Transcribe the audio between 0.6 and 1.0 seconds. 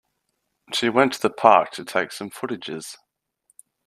She